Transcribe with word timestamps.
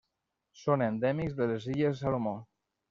Són 0.61 0.85
endèmics 0.87 1.39
de 1.43 1.51
les 1.53 1.71
Illes 1.77 2.05
Salomó. 2.05 2.39